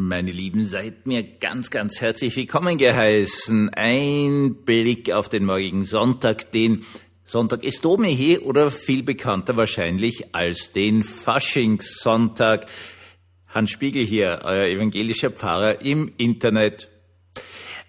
Meine 0.00 0.30
Lieben, 0.30 0.64
seid 0.64 1.08
mir 1.08 1.24
ganz, 1.24 1.70
ganz 1.70 2.00
herzlich 2.00 2.36
willkommen 2.36 2.78
geheißen. 2.78 3.70
Ein 3.70 4.62
Blick 4.64 5.10
auf 5.10 5.28
den 5.28 5.44
morgigen 5.44 5.84
Sonntag, 5.84 6.52
den 6.52 6.84
Sonntag 7.24 7.64
ist 7.64 7.84
Domehe 7.84 8.40
oder 8.42 8.70
viel 8.70 9.02
bekannter 9.02 9.56
wahrscheinlich 9.56 10.36
als 10.36 10.70
den 10.70 11.02
Faschingssonntag. 11.02 12.66
Hans 13.48 13.72
Spiegel 13.72 14.06
hier, 14.06 14.42
euer 14.44 14.66
evangelischer 14.66 15.32
Pfarrer 15.32 15.82
im 15.82 16.12
Internet. 16.16 16.88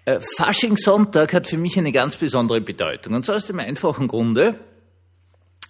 Äh, 0.04 0.18
Faschingssonntag 0.36 1.32
hat 1.32 1.46
für 1.46 1.58
mich 1.58 1.78
eine 1.78 1.92
ganz 1.92 2.16
besondere 2.16 2.60
Bedeutung. 2.60 3.14
Und 3.14 3.24
zwar 3.24 3.36
aus 3.36 3.46
dem 3.46 3.60
einfachen 3.60 4.08
Grunde, 4.08 4.58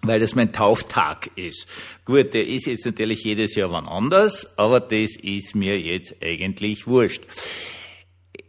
weil 0.03 0.21
das 0.21 0.35
mein 0.35 0.53
Tauftag 0.53 1.30
ist. 1.37 1.66
Gut, 2.05 2.35
der 2.35 2.46
ist 2.46 2.66
jetzt 2.66 2.87
natürlich 2.87 3.25
jedes 3.25 3.55
Jahr 3.55 3.71
wann 3.71 3.87
anders, 3.87 4.57
aber 4.57 4.80
das 4.80 5.16
ist 5.16 5.55
mir 5.55 5.79
jetzt 5.79 6.16
eigentlich 6.23 6.87
wurscht. 6.87 7.23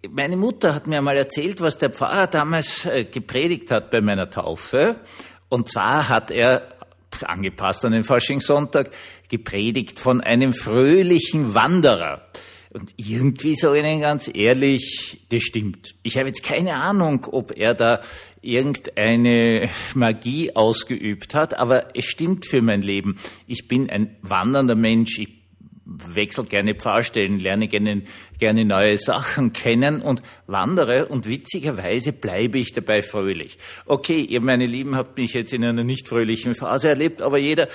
Meine 0.09 0.37
Mutter 0.37 0.73
hat 0.73 0.87
mir 0.87 0.97
einmal 0.97 1.17
erzählt, 1.17 1.61
was 1.61 1.77
der 1.77 1.91
Pfarrer 1.91 2.27
damals 2.27 2.85
äh, 2.85 3.05
gepredigt 3.05 3.69
hat 3.71 3.91
bei 3.91 4.01
meiner 4.01 4.29
Taufe. 4.29 5.01
Und 5.49 5.69
zwar 5.69 6.09
hat 6.09 6.31
er, 6.31 6.75
angepasst 7.23 7.85
an 7.85 7.91
den 7.91 8.03
Faschingssonntag, 8.03 8.89
gepredigt 9.29 9.99
von 9.99 10.21
einem 10.21 10.53
fröhlichen 10.53 11.53
Wanderer. 11.53 12.25
Und 12.73 12.93
irgendwie 12.95 13.55
so 13.55 13.75
Ihnen 13.75 13.99
ganz 13.99 14.31
ehrlich, 14.33 15.25
das 15.29 15.41
stimmt. 15.43 15.93
Ich 16.03 16.17
habe 16.17 16.29
jetzt 16.29 16.41
keine 16.41 16.75
Ahnung, 16.75 17.27
ob 17.29 17.57
er 17.57 17.73
da 17.73 18.01
irgendeine 18.41 19.69
Magie 19.93 20.55
ausgeübt 20.55 21.35
hat, 21.35 21.53
aber 21.59 21.97
es 21.97 22.05
stimmt 22.05 22.45
für 22.45 22.61
mein 22.61 22.81
Leben. 22.81 23.17
Ich 23.45 23.67
bin 23.67 23.89
ein 23.89 24.15
wandernder 24.21 24.75
Mensch. 24.75 25.19
Ich 25.19 25.41
wechsle 25.83 26.45
gerne 26.45 26.75
Pfarrstellen, 26.75 27.39
lerne 27.39 27.67
gerne, 27.67 28.03
gerne 28.39 28.63
neue 28.63 28.97
Sachen 28.97 29.51
kennen 29.51 30.01
und 30.01 30.21
wandere 30.47 31.07
und 31.07 31.27
witzigerweise 31.27 32.13
bleibe 32.13 32.57
ich 32.57 32.71
dabei 32.71 33.01
fröhlich. 33.01 33.57
Okay, 33.85 34.21
ihr 34.21 34.39
meine 34.39 34.65
Lieben 34.65 34.95
habt 34.95 35.17
mich 35.17 35.33
jetzt 35.33 35.53
in 35.53 35.65
einer 35.65 35.83
nicht 35.83 36.07
fröhlichen 36.07 36.53
Phase 36.53 36.87
erlebt, 36.87 37.21
aber 37.21 37.37
jeder 37.37 37.67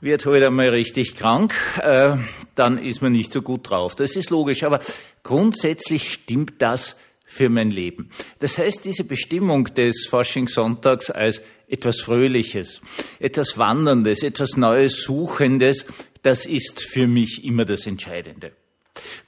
wird 0.00 0.26
heute 0.26 0.46
einmal 0.46 0.68
richtig 0.68 1.16
krank, 1.16 1.54
äh, 1.82 2.16
dann 2.54 2.78
ist 2.78 3.02
man 3.02 3.12
nicht 3.12 3.32
so 3.32 3.42
gut 3.42 3.70
drauf. 3.70 3.94
Das 3.94 4.16
ist 4.16 4.30
logisch, 4.30 4.62
aber 4.62 4.80
grundsätzlich 5.22 6.12
stimmt 6.12 6.62
das 6.62 6.96
für 7.24 7.50
mein 7.50 7.70
Leben. 7.70 8.10
Das 8.38 8.56
heißt, 8.56 8.84
diese 8.84 9.04
Bestimmung 9.04 9.64
des 9.64 10.06
Faschingssonntags 10.06 11.10
als 11.10 11.42
etwas 11.68 12.00
Fröhliches, 12.00 12.80
etwas 13.18 13.58
Wanderndes, 13.58 14.22
etwas 14.22 14.56
Neues 14.56 15.02
Suchendes, 15.02 15.84
das 16.22 16.46
ist 16.46 16.82
für 16.82 17.06
mich 17.06 17.44
immer 17.44 17.64
das 17.64 17.86
Entscheidende. 17.86 18.52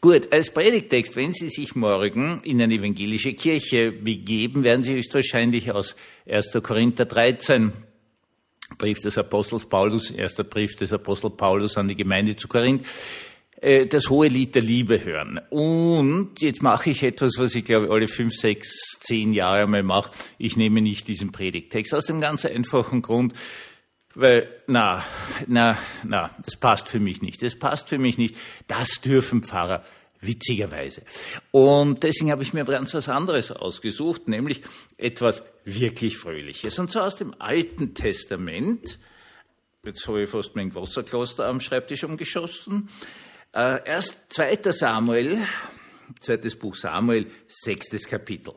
Gut, 0.01 0.33
als 0.33 0.51
Predigtext, 0.51 1.15
wenn 1.15 1.33
Sie 1.33 1.51
sich 1.51 1.77
morgen 1.77 2.41
in 2.43 2.61
eine 2.61 2.75
evangelische 2.75 3.35
Kirche 3.35 3.93
begeben, 3.93 4.65
werden 4.65 4.83
Sie 4.83 4.95
höchstwahrscheinlich 4.95 5.71
aus 5.71 5.95
1. 6.27 6.59
Korinther 6.63 7.05
13 7.05 7.73
Brief 8.79 8.99
des 9.01 9.19
Apostels 9.19 9.67
Paulus, 9.67 10.11
erster 10.11 10.45
Brief 10.45 10.75
des 10.77 10.93
Apostel 10.93 11.31
Paulus 11.31 11.77
an 11.77 11.89
die 11.89 11.97
Gemeinde 11.97 12.37
zu 12.37 12.49
Korinth, 12.49 12.87
äh, 13.61 13.87
das 13.87 14.09
hohe 14.09 14.29
Lied 14.29 14.55
der 14.55 14.63
Liebe 14.63 15.05
hören. 15.05 15.41
Und 15.51 16.41
jetzt 16.41 16.63
mache 16.63 16.91
ich 16.91 17.03
etwas, 17.03 17.35
was 17.39 17.55
ich 17.55 17.65
glaube 17.65 17.91
alle 17.91 18.07
fünf, 18.07 18.35
sechs, 18.35 18.99
zehn 19.01 19.33
Jahre 19.33 19.67
mal 19.67 19.83
mache. 19.83 20.11
Ich 20.39 20.57
nehme 20.57 20.81
nicht 20.81 21.09
diesen 21.09 21.33
Predigtext 21.33 21.95
aus 21.95 22.07
dem 22.07 22.21
ganz 22.21 22.45
einfachen 22.45 23.03
Grund, 23.03 23.35
weil, 24.15 24.49
na, 24.67 25.05
na, 25.47 25.79
na, 26.05 26.31
das 26.45 26.57
passt 26.57 26.89
für 26.89 27.01
mich 27.01 27.23
nicht. 27.23 27.43
Das 27.43 27.55
passt 27.55 27.89
für 27.89 27.99
mich 27.99 28.19
nicht. 28.19 28.37
Das 28.67 29.01
dürfen 29.01 29.43
Pfarrer 29.43 29.85
witzigerweise. 30.21 31.03
Und 31.51 32.03
deswegen 32.03 32.31
habe 32.31 32.43
ich 32.43 32.53
mir 32.53 32.65
ganz 32.65 32.95
was 32.95 33.09
anderes 33.09 33.51
ausgesucht, 33.51 34.29
nämlich 34.29 34.63
etwas 34.97 35.43
wirklich 35.65 36.19
Fröhliches. 36.19 36.79
Und 36.79 36.91
zwar 36.91 37.07
aus 37.07 37.17
dem 37.17 37.35
Alten 37.39 37.95
Testament. 37.95 38.99
Jetzt 39.85 40.07
habe 40.07 40.23
ich 40.23 40.31
fast 40.31 40.57
mein 40.57 40.75
Wasserkloster 40.75 41.47
am 41.47 41.61
Schreibtisch 41.61 42.05
umgeschossen. 42.05 42.91
Äh, 43.53 43.81
erst 43.85 44.33
2. 44.33 44.61
Samuel, 44.73 45.39
zweites 46.21 46.57
Buch 46.57 46.75
Samuel, 46.75 47.31
sechstes 47.49 48.07
Kapitel. 48.07 48.55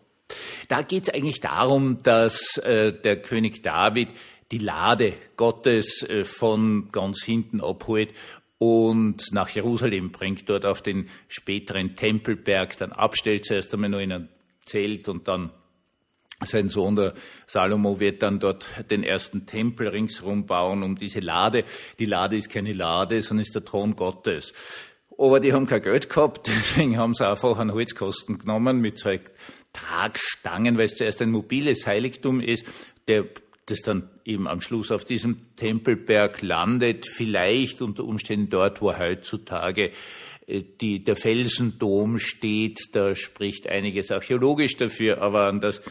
Da 0.68 0.82
geht 0.82 1.04
es 1.04 1.10
eigentlich 1.10 1.40
darum, 1.40 2.02
dass 2.04 2.58
äh, 2.58 2.94
der 2.94 3.22
König 3.22 3.62
David 3.64 4.10
die 4.52 4.58
Lade 4.60 5.16
Gottes 5.38 6.04
äh, 6.04 6.24
von 6.24 6.90
ganz 6.92 7.24
hinten 7.24 7.62
abholt 7.62 8.14
und 8.64 9.34
nach 9.34 9.50
Jerusalem 9.50 10.14
bringt, 10.14 10.48
dort 10.48 10.66
auf 10.66 10.82
den 10.82 11.10
späteren 11.28 11.98
Tempelberg, 11.98 12.78
dann 12.78 12.94
abstellt 12.94 13.44
zuerst 13.44 13.74
einmal 13.74 13.90
nur 13.90 14.00
in 14.00 14.14
ein 14.14 14.30
Zelt 14.64 15.10
und 15.10 15.28
dann 15.28 15.52
sein 16.46 16.70
Sohn, 16.70 16.96
der 16.96 17.14
Salomo, 17.46 18.00
wird 18.00 18.24
dann 18.24 18.40
dort 18.40 18.66
den 18.90 19.04
ersten 19.04 19.46
Tempel 19.46 19.90
ringsherum 19.90 20.46
bauen 20.46 20.82
um 20.82 20.96
diese 20.96 21.20
Lade. 21.20 21.66
Die 22.00 22.06
Lade 22.06 22.38
ist 22.38 22.50
keine 22.50 22.72
Lade, 22.72 23.22
sondern 23.22 23.42
ist 23.42 23.54
der 23.54 23.66
Thron 23.66 23.98
Gottes. 23.98 24.54
Aber 25.18 25.42
die 25.42 25.52
haben 25.52 25.66
kein 25.66 25.82
Geld 25.82 26.10
gehabt, 26.10 26.48
deswegen 26.48 26.98
haben 26.98 27.16
sie 27.16 27.28
einfach 27.28 27.60
einen 27.60 27.74
Holzkosten 27.74 28.38
genommen 28.38 28.80
mit 28.80 28.98
zwei 28.98 29.20
Tragstangen, 29.74 30.78
weil 30.78 30.86
es 30.86 30.96
zuerst 30.96 31.22
ein 31.22 31.32
mobiles 31.32 31.86
Heiligtum 31.86 32.40
ist. 32.40 32.66
Der 33.10 33.26
das 33.66 33.82
dann 33.82 34.10
eben 34.26 34.48
am 34.48 34.62
Schluss 34.62 34.92
auf 34.92 35.06
diesem 35.06 35.56
Tempelberg 35.56 36.42
landet, 36.42 37.08
vielleicht 37.08 37.82
unter 37.82 38.04
Umständen 38.04 38.50
dort, 38.50 38.82
wo 38.82 38.98
heutzutage 38.98 39.92
äh, 40.48 40.64
die, 40.82 41.04
der 41.04 41.16
Felsendom 41.16 42.18
steht. 42.18 42.80
Da 42.92 43.16
spricht 43.16 43.68
einiges 43.68 44.12
archäologisch 44.12 44.76
dafür, 44.76 45.22
aber 45.22 45.48
an 45.48 45.62
das 45.62 45.82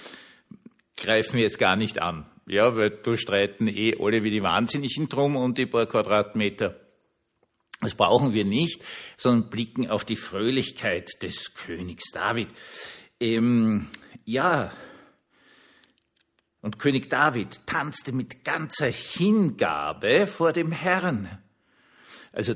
greifen 0.96 1.36
wir 1.36 1.42
jetzt 1.42 1.58
gar 1.58 1.76
nicht 1.76 2.00
an. 2.00 2.26
Ja, 2.46 2.76
weil 2.76 2.90
da 2.90 3.16
streiten 3.16 3.68
eh 3.68 3.94
alle 3.98 4.24
wie 4.24 4.30
die 4.30 4.42
Wahnsinnigen 4.42 5.08
drum 5.08 5.36
und 5.36 5.58
die 5.58 5.66
paar 5.66 5.86
Quadratmeter. 5.86 6.76
Das 7.80 7.94
brauchen 7.94 8.32
wir 8.32 8.44
nicht, 8.44 8.82
sondern 9.16 9.50
blicken 9.50 9.88
auf 9.88 10.04
die 10.04 10.16
Fröhlichkeit 10.16 11.22
des 11.22 11.54
Königs 11.54 12.12
David. 12.12 12.48
Ähm, 13.20 13.88
ja, 14.24 14.72
und 16.62 16.78
König 16.78 17.10
David 17.10 17.66
tanzte 17.66 18.12
mit 18.12 18.44
ganzer 18.44 18.86
Hingabe 18.86 20.26
vor 20.26 20.52
dem 20.52 20.72
Herrn. 20.72 21.38
Also 22.32 22.54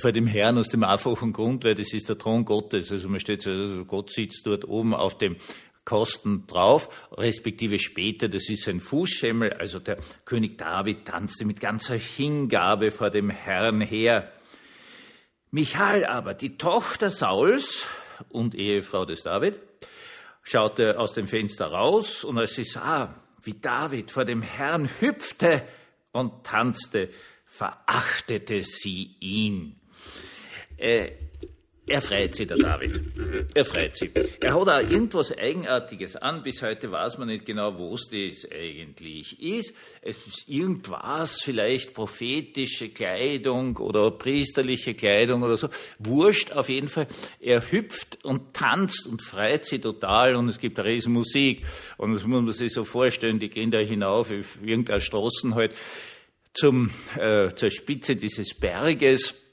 vor 0.00 0.12
dem 0.12 0.26
Herrn 0.26 0.58
aus 0.58 0.68
dem 0.68 0.82
einfachen 0.82 1.32
Grund, 1.32 1.64
weil 1.64 1.76
das 1.76 1.92
ist 1.94 2.08
der 2.08 2.18
Thron 2.18 2.44
Gottes. 2.44 2.90
Also 2.90 3.08
man 3.08 3.20
steht, 3.20 3.46
also 3.46 3.84
Gott 3.84 4.12
sitzt 4.12 4.46
dort 4.46 4.66
oben 4.66 4.92
auf 4.92 5.16
dem 5.16 5.36
Kosten 5.84 6.46
drauf, 6.46 7.08
respektive 7.12 7.78
später, 7.78 8.28
das 8.28 8.48
ist 8.48 8.68
ein 8.68 8.80
Fußschemmel. 8.80 9.52
Also 9.52 9.78
der 9.78 9.98
König 10.24 10.58
David 10.58 11.04
tanzte 11.04 11.44
mit 11.44 11.60
ganzer 11.60 11.96
Hingabe 11.96 12.90
vor 12.90 13.10
dem 13.10 13.30
Herrn 13.30 13.80
her. 13.82 14.32
Michal 15.50 16.04
aber, 16.04 16.34
die 16.34 16.56
Tochter 16.56 17.10
Sauls 17.10 17.86
und 18.30 18.54
Ehefrau 18.54 19.04
des 19.04 19.22
David, 19.22 19.60
schaute 20.44 20.98
aus 20.98 21.14
dem 21.14 21.26
Fenster 21.26 21.66
raus 21.66 22.22
und 22.22 22.38
als 22.38 22.54
sie 22.54 22.64
sah, 22.64 23.20
wie 23.42 23.54
David 23.54 24.10
vor 24.10 24.24
dem 24.24 24.42
Herrn 24.42 24.88
hüpfte 25.00 25.66
und 26.12 26.44
tanzte, 26.44 27.10
verachtete 27.44 28.62
sie 28.62 29.16
ihn. 29.20 29.80
Äh, 30.76 31.12
er 31.86 32.00
freut 32.00 32.34
sich, 32.34 32.46
der 32.46 32.56
David. 32.56 32.98
Er 33.52 33.64
freut 33.64 33.94
sich. 33.94 34.10
Er 34.40 34.54
hat 34.54 34.68
auch 34.68 34.90
irgendwas 34.90 35.36
Eigenartiges 35.36 36.16
an. 36.16 36.42
Bis 36.42 36.62
heute 36.62 36.90
weiß 36.90 37.18
man 37.18 37.28
nicht 37.28 37.44
genau, 37.44 37.78
was 37.78 38.08
das 38.08 38.50
eigentlich 38.50 39.38
ist. 39.42 39.74
Es 40.00 40.26
ist 40.26 40.48
irgendwas, 40.48 41.42
vielleicht 41.42 41.92
prophetische 41.92 42.88
Kleidung 42.88 43.76
oder 43.76 44.10
priesterliche 44.12 44.94
Kleidung 44.94 45.42
oder 45.42 45.58
so. 45.58 45.68
Wurscht 45.98 46.52
auf 46.52 46.70
jeden 46.70 46.88
Fall. 46.88 47.06
Er 47.38 47.60
hüpft 47.70 48.24
und 48.24 48.54
tanzt 48.54 49.06
und 49.06 49.20
freut 49.20 49.66
sich 49.66 49.82
total 49.82 50.36
und 50.36 50.48
es 50.48 50.58
gibt 50.58 50.78
eine 50.80 50.88
riesen 50.88 51.12
Musik. 51.12 51.64
Und 51.98 52.14
das 52.14 52.24
muss 52.24 52.42
man 52.42 52.52
sich 52.52 52.72
so 52.72 52.84
vorstellen, 52.84 53.38
die 53.38 53.50
gehen 53.50 53.70
da 53.70 53.78
hinauf 53.78 54.32
auf 54.32 54.58
irgendeiner 54.62 55.00
Straßen 55.00 55.54
halt 55.54 55.74
zum, 56.54 56.90
äh, 57.18 57.48
zur 57.54 57.70
Spitze 57.70 58.16
dieses 58.16 58.54
Berges 58.54 59.43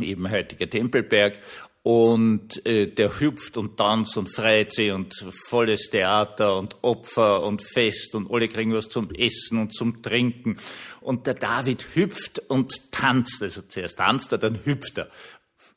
eben 0.00 0.30
heutiger 0.30 0.68
Tempelberg. 0.68 1.38
Und 1.82 2.64
äh, 2.64 2.86
der 2.86 3.20
hüpft 3.20 3.58
und 3.58 3.76
tanzt 3.76 4.16
und 4.16 4.34
freut 4.34 4.72
sich 4.72 4.90
und 4.90 5.14
volles 5.46 5.90
Theater 5.90 6.56
und 6.56 6.82
Opfer 6.82 7.42
und 7.42 7.60
Fest 7.60 8.14
und 8.14 8.30
alle 8.30 8.48
kriegen 8.48 8.72
was 8.72 8.88
zum 8.88 9.10
Essen 9.10 9.58
und 9.58 9.74
zum 9.74 10.00
Trinken. 10.00 10.56
Und 11.02 11.26
der 11.26 11.34
David 11.34 11.84
hüpft 11.94 12.38
und 12.48 12.90
tanzt. 12.90 13.42
Also 13.42 13.60
zuerst 13.68 13.98
tanzt 13.98 14.32
er, 14.32 14.38
dann 14.38 14.64
hüpft 14.64 14.96
er. 14.96 15.10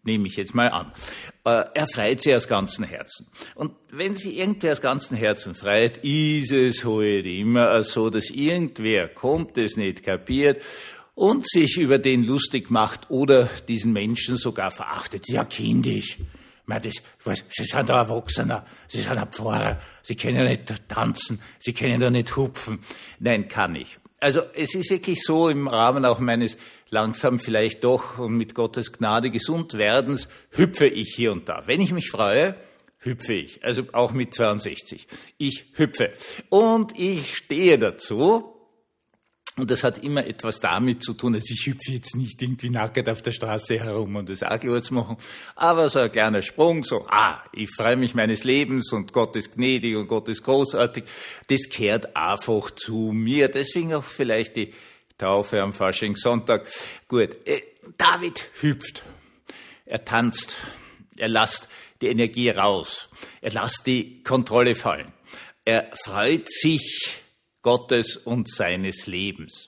Nehme 0.03 0.27
ich 0.27 0.37
jetzt 0.37 0.55
mal 0.55 0.69
an. 0.69 0.93
Äh, 1.43 1.65
er 1.73 1.87
freut 1.93 2.21
sich 2.21 2.33
aus 2.33 2.47
ganzem 2.47 2.85
Herzen. 2.85 3.27
Und 3.55 3.73
wenn 3.91 4.15
sich 4.15 4.37
irgendwer 4.37 4.71
aus 4.71 4.79
ganzem 4.79 5.17
Herzen 5.17 5.55
freut, 5.55 5.97
ist 5.97 6.53
es 6.53 6.85
heute 6.85 7.27
immer 7.27 7.83
so, 7.83 8.09
dass 8.09 8.29
irgendwer 8.29 9.09
kommt, 9.09 9.57
es 9.57 9.75
nicht 9.75 10.03
kapiert 10.03 10.61
und 11.17 11.49
sich 11.49 11.79
über 11.79 11.97
den 11.97 12.23
lustig 12.23 12.69
macht 12.69 13.09
oder 13.09 13.49
diesen 13.67 13.91
Menschen 13.91 14.37
sogar 14.37 14.69
verachtet. 14.69 15.27
Ja, 15.27 15.45
kindisch. 15.45 16.19
meine, 16.67 16.81
das, 16.81 17.01
was, 17.23 17.43
Sie 17.49 17.63
sind 17.63 17.89
ein 17.89 17.97
Erwachsener, 17.97 18.67
Sie 18.87 19.01
sind 19.01 19.17
ein 19.17 19.31
Pfarrer, 19.31 19.81
Sie 20.03 20.15
können 20.15 20.37
ja 20.37 20.43
nicht 20.43 20.71
tanzen, 20.87 21.41
Sie 21.57 21.73
können 21.73 21.99
ja 21.99 22.11
nicht 22.11 22.35
hupfen. 22.35 22.81
Nein, 23.17 23.47
kann 23.47 23.73
ich. 23.73 23.97
Also 24.19 24.41
es 24.53 24.75
ist 24.75 24.91
wirklich 24.91 25.23
so 25.23 25.49
im 25.49 25.67
Rahmen 25.67 26.05
auch 26.05 26.19
meines 26.19 26.55
langsam 26.89 27.39
vielleicht 27.39 27.83
doch 27.83 28.19
und 28.19 28.37
mit 28.37 28.53
Gottes 28.53 28.93
Gnade 28.93 29.31
gesund 29.31 29.73
werdens, 29.73 30.29
hüpfe 30.51 30.85
ich 30.85 31.15
hier 31.15 31.31
und 31.31 31.49
da. 31.49 31.63
Wenn 31.65 31.81
ich 31.81 31.93
mich 31.93 32.11
freue, 32.11 32.55
hüpfe 32.99 33.33
ich. 33.33 33.63
Also 33.63 33.85
auch 33.93 34.13
mit 34.13 34.35
62. 34.35 35.07
Ich 35.39 35.65
hüpfe. 35.73 36.13
Und 36.49 36.95
ich 36.95 37.37
stehe 37.37 37.79
dazu. 37.79 38.56
Und 39.57 39.71
das 39.71 39.83
hat 39.83 40.04
immer 40.04 40.25
etwas 40.25 40.59
damit 40.59 41.04
zu 41.04 41.13
tun, 41.13 41.33
dass 41.33 41.50
ich 41.50 41.65
hüpfe 41.65 41.92
jetzt 41.92 42.15
nicht 42.15 42.39
irgendwie 42.42 42.69
nackt 42.69 43.09
auf 43.09 43.24
der 43.24 43.31
Straße 43.31 43.80
herum 43.80 44.15
und 44.15 44.30
das 44.30 44.39
zu 44.83 44.94
machen, 44.94 45.18
aber 45.56 45.89
so 45.89 46.00
ein 46.00 46.12
kleiner 46.12 46.44
Sprung, 46.44 46.83
so, 46.83 47.07
ah, 47.07 47.44
ich 47.54 47.69
freue 47.75 47.98
mich 47.98 48.13
meines 48.13 48.44
Lebens 48.44 48.94
und 48.94 49.13
Gott 49.13 49.36
ist 49.36 49.56
gnädig 49.56 49.95
und 49.95 50.07
Gott 50.07 50.30
ist 50.30 50.44
großartig, 50.44 51.06
das 51.50 51.69
kehrt 51.69 52.15
einfach 52.15 52.69
zu 52.71 53.12
mir. 53.12 53.50
Deswegen 53.50 53.95
auch 53.95 54.04
vielleicht 54.04 54.57
die 54.57 54.74
Taufe 55.18 55.59
am 55.59 55.74
Faschingssonntag. 55.74 56.68
Gut, 57.07 57.36
äh, 57.45 57.62
David 57.98 58.50
hüpft, 58.62 59.04
er 59.86 60.06
tanzt, 60.06 60.56
er 61.18 61.30
lasst 61.30 61.68
die 62.01 62.07
Energie 62.07 62.50
raus. 62.50 63.09
Er 63.42 63.51
lässt 63.51 63.88
die 63.88 64.21
Kontrolle 64.24 64.75
fallen. 64.75 65.12
Er 65.65 65.89
freut 66.04 66.50
sich 66.50 67.21
Gottes 67.67 68.15
und 68.15 68.47
seines 68.49 69.07
Lebens. 69.07 69.67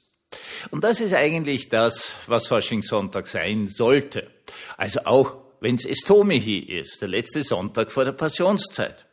Und 0.72 0.86
das 0.86 1.02
ist 1.02 1.14
eigentlich 1.14 1.68
das, 1.68 2.14
was 2.28 2.48
Faschingssonntag 2.48 3.28
sein 3.28 3.68
sollte. 3.68 4.32
Also 4.78 5.02
auch 5.04 5.36
wenn 5.60 5.76
es 5.76 5.86
Estomihi 5.86 6.60
ist, 6.60 7.02
der 7.02 7.10
letzte 7.10 7.44
Sonntag 7.44 7.92
vor 7.92 8.06
der 8.06 8.14
Passionszeit. 8.14 9.06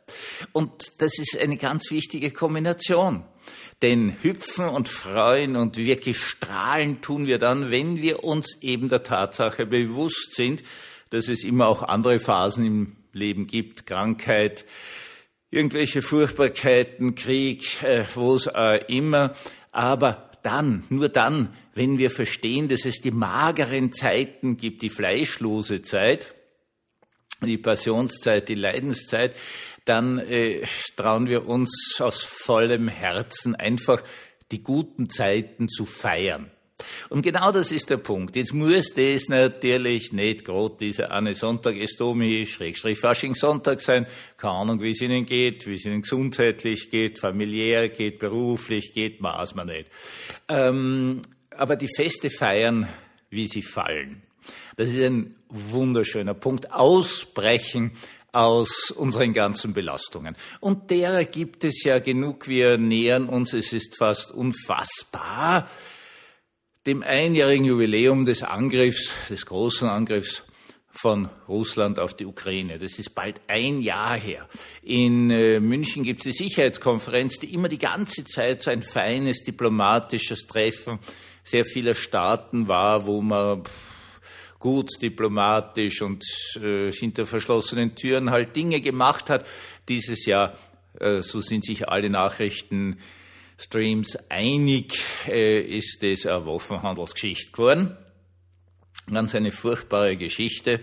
Und 0.53 0.93
das 0.99 1.19
ist 1.19 1.37
eine 1.37 1.57
ganz 1.57 1.91
wichtige 1.91 2.31
Kombination. 2.31 3.25
Denn 3.81 4.15
hüpfen 4.23 4.69
und 4.69 4.87
freuen 4.87 5.57
und 5.57 5.75
wirklich 5.75 6.21
strahlen 6.21 7.01
tun 7.01 7.27
wir 7.27 7.39
dann, 7.39 7.71
wenn 7.71 8.01
wir 8.01 8.23
uns 8.23 8.55
eben 8.61 8.87
der 8.87 9.03
Tatsache 9.03 9.65
bewusst 9.65 10.33
sind, 10.33 10.63
dass 11.09 11.27
es 11.27 11.43
immer 11.43 11.67
auch 11.67 11.83
andere 11.83 12.19
Phasen 12.19 12.65
im 12.65 12.95
Leben 13.11 13.47
gibt, 13.47 13.85
Krankheit, 13.85 14.63
irgendwelche 15.57 16.03
Furchtbarkeiten, 16.03 17.15
Krieg, 17.15 17.81
äh, 17.81 18.01
es 18.01 18.47
äh, 18.53 18.85
immer. 18.87 19.33
Aber 19.71 20.29
dann, 20.43 20.85
nur 20.89 21.09
dann, 21.09 21.55
wenn 21.73 21.97
wir 21.97 22.11
verstehen, 22.11 22.67
dass 22.67 22.85
es 22.85 23.01
die 23.01 23.11
mageren 23.11 23.91
Zeiten 23.91 24.57
gibt, 24.57 24.83
die 24.83 24.89
fleischlose 24.89 25.81
Zeit, 25.81 26.35
die 27.41 27.57
Passionszeit, 27.57 28.47
die 28.49 28.55
Leidenszeit, 28.55 29.35
dann 29.85 30.19
äh, 30.19 30.63
trauen 30.95 31.27
wir 31.27 31.47
uns 31.47 31.97
aus 31.99 32.23
vollem 32.23 32.87
Herzen 32.87 33.55
einfach 33.55 34.03
die 34.51 34.61
guten 34.61 35.09
Zeiten 35.09 35.67
zu 35.67 35.85
feiern. 35.85 36.51
Und 37.09 37.23
genau 37.23 37.51
das 37.51 37.71
ist 37.71 37.89
der 37.89 37.97
Punkt. 37.97 38.35
Jetzt 38.35 38.53
muss 38.53 38.93
das 38.93 39.29
natürlich 39.29 40.11
nicht 40.13 40.45
gerade 40.45 40.75
dieser 40.79 41.11
eine 41.11 41.33
Sonntag 41.33 41.75
Estomi, 41.75 42.45
Schrägstrich 42.45 42.99
Faschingssonntag 42.99 43.81
sein. 43.81 44.05
Keine 44.37 44.53
Ahnung, 44.53 44.81
wie 44.81 44.91
es 44.91 45.01
Ihnen 45.01 45.25
geht, 45.25 45.65
wie 45.65 45.73
es 45.73 45.85
Ihnen 45.85 46.01
gesundheitlich 46.01 46.91
geht, 46.91 47.19
familiär 47.19 47.89
geht, 47.89 48.19
beruflich 48.19 48.93
geht, 48.93 49.21
maß 49.21 49.55
man 49.55 49.67
nicht. 49.67 49.89
Ähm, 50.47 51.21
aber 51.49 51.75
die 51.75 51.89
Feste 51.93 52.29
feiern, 52.29 52.87
wie 53.29 53.47
sie 53.47 53.63
fallen. 53.63 54.21
Das 54.75 54.89
ist 54.89 55.03
ein 55.03 55.35
wunderschöner 55.49 56.35
Punkt. 56.35 56.71
Ausbrechen 56.71 57.93
aus 58.31 58.91
unseren 58.91 59.33
ganzen 59.33 59.73
Belastungen. 59.73 60.35
Und 60.59 60.91
derer 60.91 61.25
gibt 61.25 61.63
es 61.63 61.83
ja 61.83 61.99
genug. 61.99 62.47
Wir 62.47 62.77
nähern 62.77 63.27
uns. 63.27 63.53
Es 63.53 63.73
ist 63.73 63.97
fast 63.97 64.31
unfassbar 64.31 65.67
dem 66.87 67.03
einjährigen 67.03 67.65
Jubiläum 67.65 68.23
des 68.23 68.43
Angriffs, 68.43 69.11
des 69.29 69.45
großen 69.45 69.89
Angriffs 69.89 70.45
von 70.89 71.29
Russland 71.47 71.99
auf 71.99 72.15
die 72.15 72.25
Ukraine. 72.25 72.79
Das 72.79 72.97
ist 72.97 73.13
bald 73.13 73.41
ein 73.47 73.81
Jahr 73.81 74.19
her. 74.19 74.47
In 74.81 75.29
äh, 75.29 75.59
München 75.59 76.03
gibt 76.03 76.25
es 76.25 76.31
die 76.31 76.43
Sicherheitskonferenz, 76.45 77.39
die 77.39 77.53
immer 77.53 77.67
die 77.67 77.77
ganze 77.77 78.23
Zeit 78.23 78.63
so 78.63 78.71
ein 78.71 78.81
feines 78.81 79.43
diplomatisches 79.43 80.47
Treffen 80.47 80.97
sehr 81.43 81.65
vieler 81.65 81.93
Staaten 81.93 82.67
war, 82.67 83.05
wo 83.05 83.21
man 83.21 83.63
gut 84.57 84.89
diplomatisch 85.01 86.01
und 86.01 86.23
äh, 86.61 86.89
hinter 86.91 87.25
verschlossenen 87.25 87.95
Türen 87.95 88.31
halt 88.31 88.55
Dinge 88.55 88.81
gemacht 88.81 89.29
hat. 89.29 89.45
Dieses 89.87 90.25
Jahr, 90.25 90.57
äh, 90.99 91.19
so 91.19 91.41
sind 91.41 91.65
sich 91.65 91.87
alle 91.87 92.09
Nachrichten 92.09 92.97
Streams 93.57 94.15
einig 94.29 94.93
äh, 95.27 95.61
ist 95.61 96.03
es 96.03 96.25
eine 96.25 96.45
Waffenhandelsgeschichte 96.45 97.51
geworden. 97.51 97.97
Ganz 99.11 99.33
eine 99.33 99.51
furchtbare 99.51 100.15
Geschichte. 100.15 100.81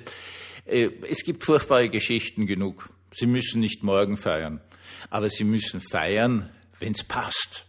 Äh, 0.67 0.89
es 1.09 1.23
gibt 1.23 1.45
furchtbare 1.45 1.89
Geschichten 1.89 2.47
genug. 2.47 2.91
Sie 3.13 3.27
müssen 3.27 3.61
nicht 3.61 3.85
morgen 3.85 4.17
feiern, 4.17 4.61
aber 5.09 5.29
Sie 5.29 5.45
müssen 5.45 5.81
feiern, 5.81 6.51
wenn 6.81 6.93
es 6.93 7.05
passt. 7.05 7.67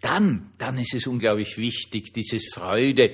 Dann, 0.00 0.50
dann 0.58 0.78
ist 0.78 0.94
es 0.94 1.06
unglaublich 1.06 1.58
wichtig, 1.58 2.12
dieses 2.12 2.52
Freude 2.52 3.12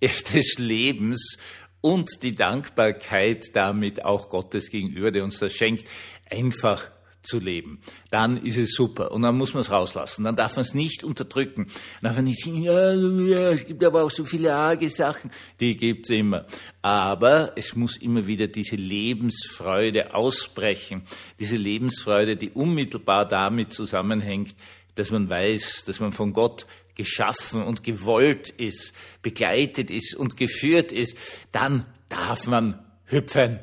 des 0.00 0.58
Lebens 0.58 1.38
und 1.80 2.22
die 2.22 2.34
Dankbarkeit 2.34 3.54
damit 3.54 4.04
auch 4.04 4.28
Gottes 4.28 4.70
gegenüber, 4.70 5.10
der 5.12 5.24
uns 5.24 5.38
das 5.38 5.52
schenkt, 5.54 5.86
einfach 6.28 6.90
zu 7.22 7.38
leben, 7.38 7.80
dann 8.10 8.38
ist 8.44 8.56
es 8.56 8.72
super. 8.72 9.12
Und 9.12 9.22
dann 9.22 9.36
muss 9.36 9.52
man 9.52 9.60
es 9.60 9.70
rauslassen. 9.70 10.24
Dann 10.24 10.36
darf 10.36 10.52
man 10.52 10.62
es 10.62 10.74
nicht 10.74 11.04
unterdrücken. 11.04 11.66
Dann 12.00 12.10
darf 12.10 12.16
man 12.16 12.24
nicht 12.24 12.44
sagen, 12.44 12.62
ja, 12.62 12.94
ja, 12.94 13.50
es 13.50 13.66
gibt 13.66 13.84
aber 13.84 14.04
auch 14.04 14.10
so 14.10 14.24
viele 14.24 14.54
arge 14.54 14.88
Sachen. 14.88 15.30
Die 15.60 15.76
gibt's 15.76 16.10
immer. 16.10 16.46
Aber 16.82 17.52
es 17.56 17.76
muss 17.76 17.96
immer 17.96 18.26
wieder 18.26 18.46
diese 18.46 18.76
Lebensfreude 18.76 20.14
ausbrechen. 20.14 21.02
Diese 21.38 21.56
Lebensfreude, 21.56 22.36
die 22.36 22.50
unmittelbar 22.50 23.26
damit 23.26 23.72
zusammenhängt, 23.72 24.54
dass 24.94 25.10
man 25.10 25.28
weiß, 25.28 25.84
dass 25.84 26.00
man 26.00 26.12
von 26.12 26.32
Gott 26.32 26.66
geschaffen 26.94 27.62
und 27.62 27.84
gewollt 27.84 28.50
ist, 28.50 28.94
begleitet 29.22 29.90
ist 29.90 30.14
und 30.14 30.36
geführt 30.36 30.92
ist. 30.92 31.16
Dann 31.52 31.86
darf 32.08 32.46
man 32.46 32.84
hüpfen 33.06 33.60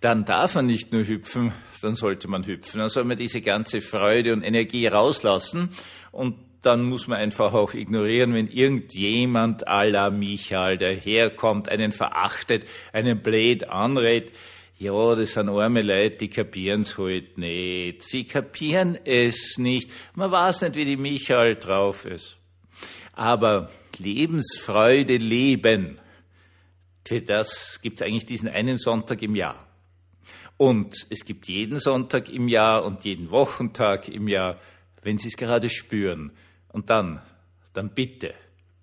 dann 0.00 0.24
darf 0.24 0.54
man 0.54 0.66
nicht 0.66 0.92
nur 0.92 1.06
hüpfen, 1.06 1.52
dann 1.82 1.94
sollte 1.94 2.28
man 2.28 2.46
hüpfen. 2.46 2.80
Dann 2.80 2.88
soll 2.88 3.04
man 3.04 3.16
diese 3.16 3.40
ganze 3.40 3.80
Freude 3.80 4.32
und 4.32 4.42
Energie 4.42 4.86
rauslassen 4.86 5.70
und 6.12 6.36
dann 6.62 6.82
muss 6.84 7.06
man 7.06 7.18
einfach 7.18 7.54
auch 7.54 7.72
ignorieren, 7.72 8.34
wenn 8.34 8.48
irgendjemand 8.48 9.66
à 9.66 9.84
la 9.84 10.10
Michael 10.10 10.76
daherkommt, 10.76 11.68
einen 11.68 11.90
verachtet, 11.90 12.66
einen 12.92 13.22
blöd 13.22 13.68
anredet. 13.68 14.32
Ja, 14.76 15.14
das 15.14 15.34
sind 15.34 15.48
arme 15.48 15.82
Leute, 15.82 16.16
die 16.16 16.28
kapieren's 16.28 16.96
halt 16.96 17.38
nicht. 17.38 18.02
Sie 18.02 18.24
kapieren 18.24 18.98
es 19.04 19.58
nicht. 19.58 19.90
Man 20.14 20.30
weiß 20.30 20.62
nicht, 20.62 20.76
wie 20.76 20.84
die 20.84 20.96
Michael 20.96 21.56
drauf 21.56 22.06
ist. 22.06 22.38
Aber 23.14 23.70
Lebensfreude 23.98 25.16
leben, 25.16 25.98
für 27.06 27.20
das 27.20 27.80
gibt 27.82 28.00
es 28.00 28.06
eigentlich 28.06 28.26
diesen 28.26 28.48
einen 28.48 28.78
Sonntag 28.78 29.22
im 29.22 29.34
Jahr. 29.34 29.69
Und 30.60 31.06
es 31.08 31.24
gibt 31.24 31.48
jeden 31.48 31.78
Sonntag 31.78 32.28
im 32.28 32.46
Jahr 32.46 32.84
und 32.84 33.06
jeden 33.06 33.30
Wochentag 33.30 34.08
im 34.08 34.28
Jahr, 34.28 34.60
wenn 35.00 35.16
Sie 35.16 35.28
es 35.28 35.36
gerade 35.38 35.70
spüren. 35.70 36.32
Und 36.68 36.90
dann, 36.90 37.22
dann 37.72 37.94
bitte, 37.94 38.34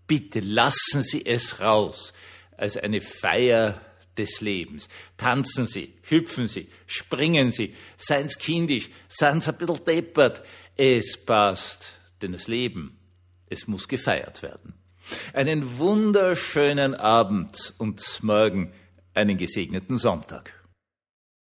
bitte 0.08 0.40
lassen 0.40 1.04
Sie 1.04 1.24
es 1.24 1.62
raus 1.62 2.14
als 2.58 2.78
eine 2.78 3.00
Feier 3.00 3.80
des 4.18 4.42
Lebens. 4.42 4.90
Tanzen 5.18 5.68
Sie, 5.68 5.94
hüpfen 6.02 6.48
Sie, 6.48 6.68
springen 6.88 7.52
Sie, 7.52 7.76
seien 7.96 8.28
Sie 8.28 8.40
kindisch, 8.40 8.90
seien 9.08 9.40
Sie 9.40 9.52
ein 9.52 9.58
bisschen 9.60 9.86
deppert. 9.86 10.42
Es 10.76 11.16
passt, 11.16 12.00
denn 12.24 12.32
das 12.32 12.48
Leben, 12.48 12.98
es 13.52 13.68
muss 13.68 13.88
gefeiert 13.88 14.42
werden. 14.42 14.74
Einen 15.32 15.78
wunderschönen 15.78 16.96
Abend 16.96 17.76
und 17.78 18.02
morgen 18.24 18.74
einen 19.14 19.38
gesegneten 19.38 19.98
Sonntag. 19.98 20.57